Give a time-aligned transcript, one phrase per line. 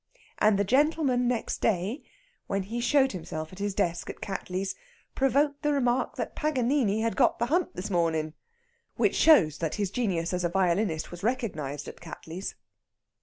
[0.39, 2.01] And the gentleman next day,
[2.47, 4.73] when he showed himself at his desk at Cattley's,
[5.13, 8.33] provoked the remark that Paganini had got the hump this morning
[8.95, 12.55] which shows that his genius as a violinist was recognised at Cattley's.